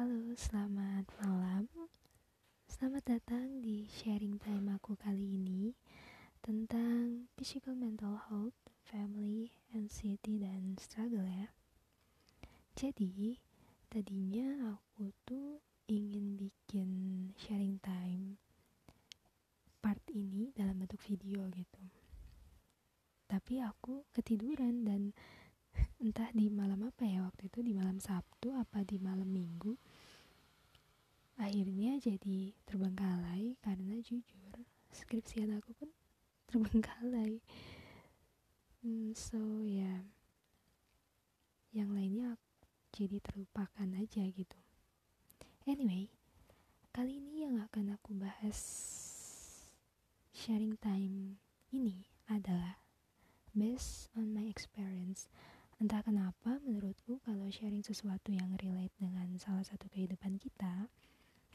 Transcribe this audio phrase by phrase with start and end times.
[0.00, 1.68] Halo, selamat malam.
[2.64, 5.76] Selamat datang di sharing time aku kali ini
[6.40, 11.52] tentang physical mental health, family, anxiety, dan struggle ya.
[12.80, 13.44] Jadi,
[13.92, 16.88] tadinya aku tuh ingin bikin
[17.36, 18.40] sharing time
[19.84, 21.84] part ini dalam bentuk video gitu.
[23.28, 25.12] Tapi aku ketiduran dan
[26.02, 29.89] entah di malam apa ya waktu itu di malam Sabtu apa di malam Minggu
[31.50, 34.54] akhirnya jadi terbengkalai karena jujur
[34.94, 35.90] skripsian aku pun
[36.46, 37.42] terbengkalai
[38.86, 40.00] hmm, so ya yeah.
[41.74, 42.38] yang lainnya
[42.94, 44.60] jadi terlupakan aja gitu
[45.66, 46.06] anyway
[46.94, 48.62] kali ini yang akan aku bahas
[50.30, 51.34] sharing time
[51.74, 52.78] ini adalah
[53.50, 55.26] based on my experience
[55.82, 60.86] entah kenapa menurutku kalau sharing sesuatu yang relate dengan salah satu kehidupan kita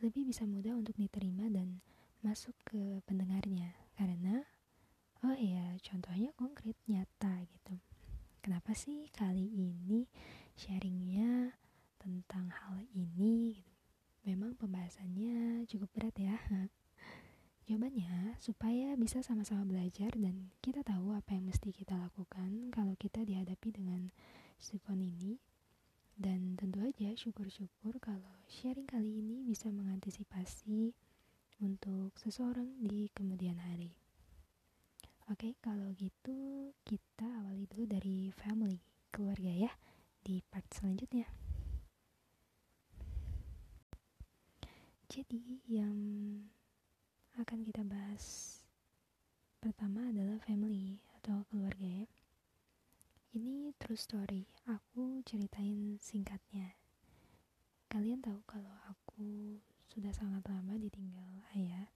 [0.00, 1.84] lebih bisa mudah untuk diterima dan
[2.24, 3.76] masuk ke pendengarnya.
[3.96, 4.44] Karena
[5.24, 7.76] oh ya contohnya konkret nyata gitu.
[8.40, 10.08] Kenapa sih kali ini
[10.56, 11.56] sharingnya
[12.00, 13.60] tentang hal ini?
[13.60, 13.70] Gitu
[14.24, 16.36] memang pembahasannya cukup berat ya.
[17.70, 23.22] Jawabannya, supaya bisa sama-sama belajar dan kita tahu apa yang mesti kita lakukan kalau kita
[23.22, 24.10] dihadapi dengan
[24.58, 25.38] sikon ini
[26.20, 30.92] dan tentu aja syukur-syukur kalau sharing kali ini bisa mengantisipasi
[31.64, 33.96] untuk seseorang di kemudian hari.
[35.32, 39.72] Oke, kalau gitu kita awali dulu dari family, keluarga ya,
[40.20, 41.24] di part selanjutnya.
[45.08, 45.96] Jadi yang
[47.40, 48.60] akan kita bahas
[49.56, 52.19] pertama adalah family atau keluarga ya.
[53.30, 56.74] Ini true story, aku ceritain singkatnya.
[57.86, 59.54] Kalian tahu kalau aku
[59.86, 61.86] sudah sangat lama ditinggal ayah.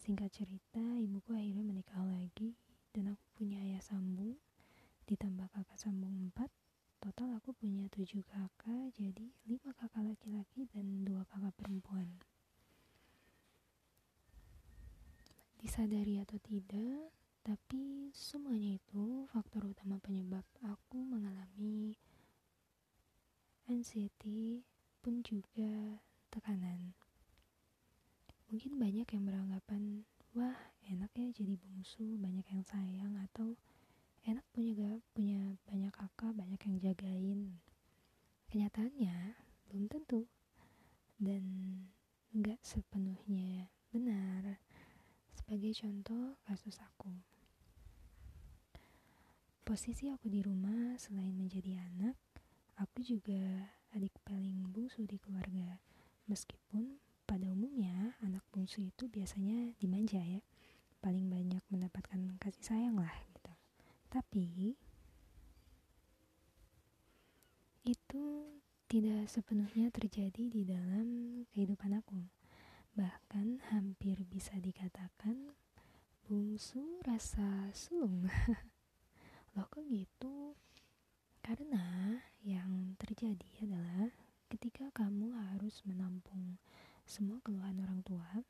[0.00, 2.56] Singkat cerita, ibuku akhirnya menikah lagi
[2.96, 4.40] dan aku punya ayah sambung,
[5.04, 6.48] ditambah kakak sambung empat.
[7.04, 12.16] Total aku punya tujuh kakak, jadi lima kakak laki-laki dan dua kakak perempuan.
[15.60, 17.12] Disadari atau tidak,
[17.48, 21.96] tapi semuanya itu faktor utama penyebab aku mengalami
[23.64, 24.60] anxiety
[25.00, 25.96] pun juga
[26.28, 26.92] tekanan.
[28.52, 30.04] Mungkin banyak yang beranggapan,
[30.36, 30.60] wah
[30.92, 33.54] enak ya jadi bungsu, banyak yang sayang atau
[34.26, 37.40] enak punya gak punya banyak kakak, banyak yang jagain.
[38.50, 39.38] Kenyataannya
[39.70, 40.26] belum tentu
[41.22, 41.46] dan
[42.34, 44.58] nggak sepenuhnya benar.
[45.30, 47.14] Sebagai contoh kasus aku.
[49.62, 52.18] Posisi aku di rumah selain menjadi anak,
[52.74, 55.78] aku juga adik paling bungsu di keluarga.
[56.26, 60.42] Meskipun pada umumnya anak bungsu itu biasanya dimanja ya,
[60.98, 63.52] paling banyak mendapatkan kasih sayang lah gitu.
[64.10, 64.74] Tapi
[67.88, 68.26] itu
[68.88, 71.06] tidak sepenuhnya terjadi di dalam
[71.52, 72.20] kehidupan aku.
[72.96, 75.56] Bahkan hampir bisa dikatakan
[76.28, 78.28] bungsu rasa sulung.
[79.56, 80.56] Loh kok gitu?
[81.40, 84.12] Karena yang terjadi adalah
[84.52, 86.60] ketika kamu harus menampung
[87.08, 88.44] semua keluhan orang tua,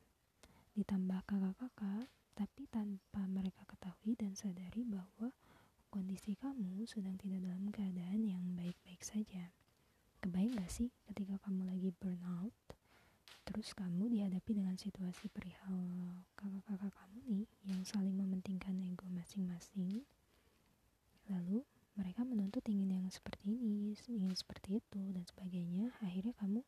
[0.75, 5.35] ditambah kakak-kakak, tapi tanpa mereka ketahui dan sadari bahwa
[5.91, 9.51] kondisi kamu sedang tidak dalam keadaan yang baik-baik saja.
[10.23, 12.55] Kebayang gak sih ketika kamu lagi burnout,
[13.43, 20.07] terus kamu dihadapi dengan situasi perihal kakak-kakak kamu nih yang saling mementingkan ego masing-masing,
[21.29, 21.61] Lalu
[22.01, 25.93] mereka menuntut ingin yang seperti ini, ingin seperti itu, dan sebagainya.
[26.01, 26.65] Akhirnya kamu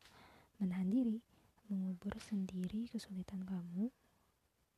[0.61, 1.17] menahan diri,
[1.65, 3.89] mengubur sendiri kesulitan kamu,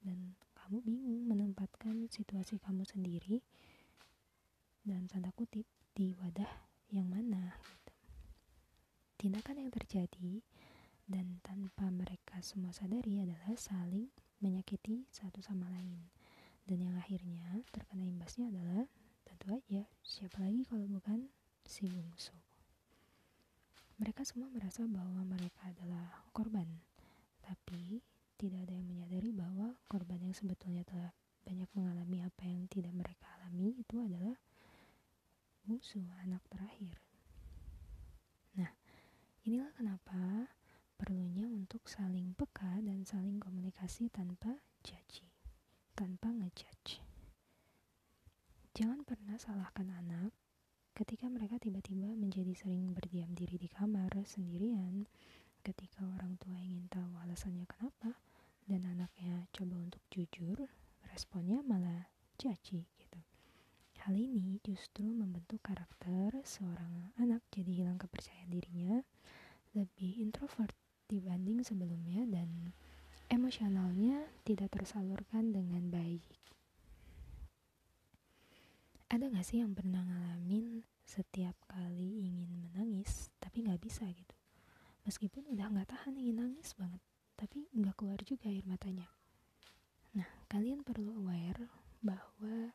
[0.07, 3.43] dan kamu bingung menempatkan situasi kamu sendiri
[4.87, 6.47] dan tanda kutip di wadah
[6.87, 7.51] yang mana.
[7.59, 7.93] Gitu.
[9.19, 10.39] Tindakan yang terjadi
[11.03, 14.07] dan tanpa mereka semua sadari adalah saling
[14.39, 16.07] menyakiti satu sama lain.
[16.63, 18.87] Dan yang akhirnya terkena imbasnya adalah
[19.27, 21.27] tentu aja siapa lagi kalau bukan
[21.67, 22.31] si bungsu
[23.99, 26.67] mereka semua merasa bahwa mereka adalah korban
[27.43, 28.03] tapi
[28.43, 31.15] tidak ada yang menyadari bahwa korban yang sebetulnya telah
[31.47, 34.35] banyak mengalami apa yang tidak mereka alami itu adalah
[35.63, 36.99] bungsu anak terakhir.
[38.59, 38.67] Nah
[39.47, 40.51] inilah kenapa
[40.99, 45.23] perlunya untuk saling peka dan saling komunikasi tanpa judge
[45.95, 46.99] tanpa ngejudge.
[48.75, 50.35] Jangan pernah salahkan anak
[50.91, 55.07] ketika mereka tiba-tiba menjadi sering berdiam diri di kamar sendirian
[55.63, 58.19] ketika orang tua ingin tahu alasannya kenapa
[58.67, 60.67] dan anaknya coba untuk jujur
[61.11, 62.07] responnya malah
[62.39, 63.19] caci gitu.
[64.03, 68.99] Hal ini justru membentuk karakter seorang anak jadi hilang kepercayaan dirinya
[69.71, 70.75] lebih introvert
[71.07, 72.75] dibanding sebelumnya dan
[73.31, 76.25] emosionalnya tidak tersalurkan dengan baik.
[79.07, 84.35] Ada gak sih yang pernah ngalamin setiap kali ingin menangis tapi gak bisa gitu?
[85.07, 86.99] Meskipun udah gak tahan ingin nangis banget
[87.43, 89.11] tapi nggak keluar juga air matanya.
[90.15, 91.67] Nah, kalian perlu aware
[91.99, 92.71] bahwa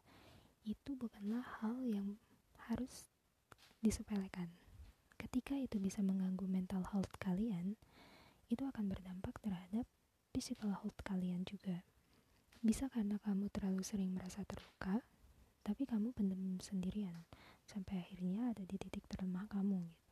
[0.61, 2.21] itu bukanlah hal yang
[2.69, 3.09] harus
[3.81, 4.53] disepelekan.
[5.17, 7.81] Ketika itu bisa mengganggu mental health kalian,
[8.53, 9.89] itu akan berdampak terhadap
[10.37, 11.81] physical health kalian juga.
[12.61, 15.01] Bisa karena kamu terlalu sering merasa terluka,
[15.65, 17.25] tapi kamu pendem sendirian
[17.65, 20.09] sampai akhirnya ada di titik terlemah kamu gitu.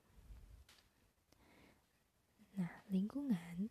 [2.56, 3.69] Nah, lingkungan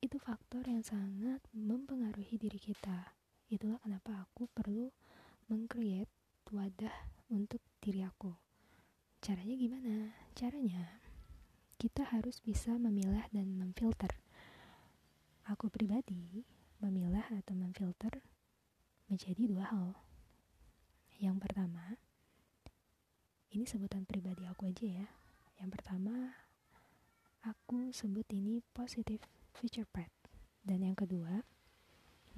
[0.00, 3.12] itu faktor yang sangat mempengaruhi diri kita.
[3.52, 4.88] Itulah kenapa aku perlu
[5.52, 6.08] mengcreate
[6.48, 6.92] wadah
[7.28, 8.32] untuk diri aku.
[9.20, 10.16] Caranya gimana?
[10.32, 11.04] Caranya
[11.76, 14.16] kita harus bisa memilah dan memfilter.
[15.44, 16.48] Aku pribadi
[16.80, 18.24] memilah atau memfilter
[19.12, 19.88] menjadi dua hal.
[21.20, 22.00] Yang pertama,
[23.52, 25.08] ini sebutan pribadi aku aja ya.
[25.60, 26.32] Yang pertama,
[27.44, 29.20] aku sebut ini positif
[29.60, 30.08] feature pad.
[30.64, 31.44] Dan yang kedua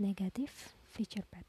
[0.02, 1.46] negatif feature pad.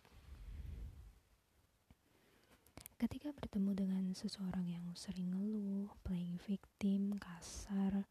[3.01, 8.05] Ketika bertemu dengan seseorang yang sering ngeluh, playing victim, kasar,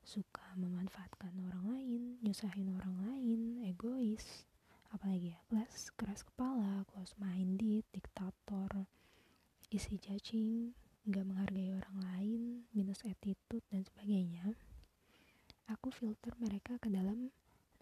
[0.00, 4.48] suka memanfaatkan orang lain, nyusahin orang lain, egois,
[4.88, 8.88] apalagi ya, kelas keras kepala, close minded, diktator,
[9.68, 10.72] isi judging,
[11.04, 12.42] nggak menghargai orang lain,
[12.72, 14.56] minus attitude dan sebagainya
[15.82, 17.26] aku filter mereka ke dalam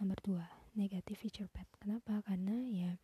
[0.00, 1.69] nomor dua negatif feature pad.
[1.76, 2.25] Kenapa?
[2.25, 2.97] Karena ya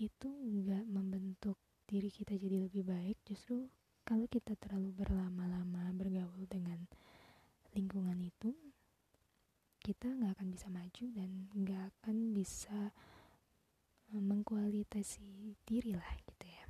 [0.00, 3.20] itu nggak membentuk diri kita jadi lebih baik.
[3.28, 3.68] Justru
[4.08, 6.80] kalau kita terlalu berlama-lama bergaul dengan
[7.76, 8.56] lingkungan itu
[9.84, 12.88] kita nggak akan bisa maju dan nggak akan bisa
[14.16, 16.64] eh, mengkualitasi diri lah gitu ya.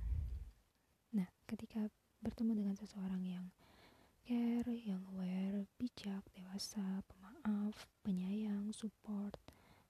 [1.15, 1.87] Nah ketika
[2.19, 3.55] bertemu dengan seseorang yang
[4.25, 9.37] care, yang aware, bijak, dewasa, pemaaf, penyayang, support,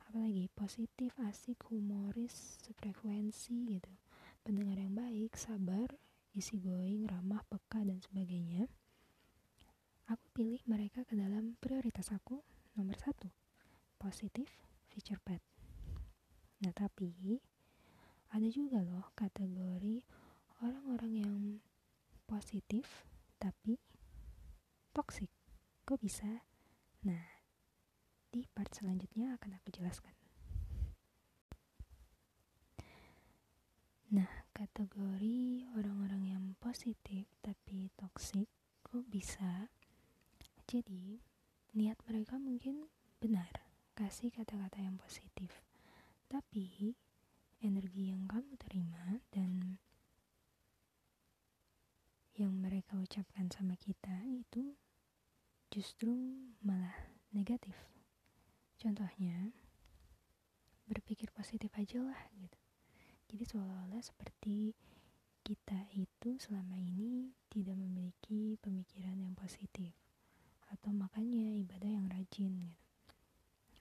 [0.03, 3.95] apalagi positif, asik, humoris, sefrekuensi gitu,
[4.43, 5.87] pendengar yang baik, sabar,
[6.35, 8.67] isi going, ramah, peka, dan sebagainya.
[10.11, 12.43] Aku pilih mereka ke dalam prioritas aku
[12.75, 13.31] nomor satu,
[14.03, 14.51] positif
[14.91, 15.39] feature pad.
[16.59, 17.39] Nah tapi
[18.35, 20.03] ada juga loh kategori
[20.59, 21.39] orang-orang yang
[22.27, 23.07] positif
[23.39, 23.79] tapi
[24.95, 25.27] toxic.
[25.83, 26.47] Kok bisa?
[27.03, 27.27] Nah,
[28.31, 30.15] di part selanjutnya akan aku jelaskan.
[34.15, 38.47] Nah, kategori orang-orang yang positif tapi toxic
[38.87, 39.67] kok bisa?
[40.71, 41.19] Jadi,
[41.75, 42.87] niat mereka mungkin
[43.19, 43.51] benar,
[43.99, 45.67] kasih kata-kata yang positif.
[46.31, 46.95] Tapi,
[47.59, 49.83] energi yang kamu terima dan
[52.35, 54.75] yang mereka ucapkan sama kita itu
[55.71, 56.15] justru
[56.63, 56.95] malah
[57.31, 57.79] negatif.
[58.75, 59.55] Contohnya,
[60.91, 62.59] berpikir positif aja lah gitu.
[63.31, 64.75] Jadi seolah-olah seperti
[65.45, 69.93] kita itu selama ini tidak memiliki pemikiran yang positif
[70.73, 73.15] atau makanya ibadah yang rajin gitu.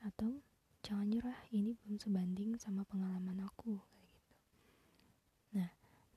[0.03, 0.43] Atau
[0.83, 4.35] jangan nyerah ini belum sebanding sama pengalaman aku kayak gitu.
[5.55, 5.69] Nah,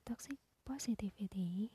[0.03, 1.71] toxic positivity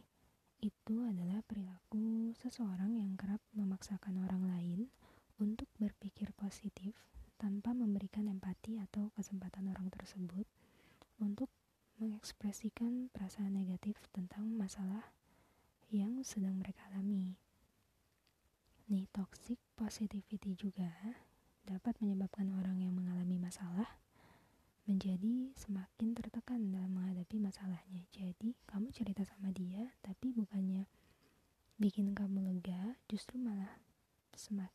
[0.62, 4.80] itu adalah perilaku seseorang yang kerap memaksakan orang lain
[5.42, 6.94] untuk berpikir positif
[7.34, 10.46] tanpa memberikan empati atau kesempatan orang tersebut
[11.18, 11.50] untuk
[11.98, 15.10] mengekspresikan perasaan negatif tentang masalah
[15.90, 17.34] yang sedang mereka alami.
[18.86, 20.94] Nih, toxic positivity juga
[21.66, 23.98] dapat menyebabkan orang yang mengalami masalah
[24.82, 28.02] menjadi semakin tertekan dalam menghadapi masalahnya.
[28.10, 30.90] Jadi, kamu cerita sama dia, tapi bukannya
[31.78, 33.78] bikin kamu lega, justru malah
[34.42, 34.71] semakin